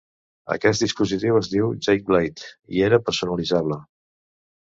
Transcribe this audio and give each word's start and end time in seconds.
Aquest 0.53 0.85
dispositiu 0.85 1.37
es 1.41 1.49
diu 1.51 1.67
"Jake 1.87 2.05
Blade" 2.07 2.47
i 2.79 2.81
era 2.87 2.99
personalitzable. 3.11 3.79